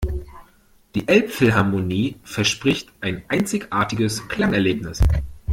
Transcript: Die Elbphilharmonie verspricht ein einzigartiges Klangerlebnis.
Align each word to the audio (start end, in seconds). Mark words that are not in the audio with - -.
Die 0.95 1.07
Elbphilharmonie 1.07 2.15
verspricht 2.23 2.91
ein 3.01 3.21
einzigartiges 3.27 4.27
Klangerlebnis. 4.27 4.99